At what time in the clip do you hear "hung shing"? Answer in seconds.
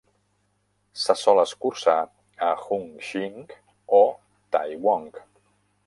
2.65-3.55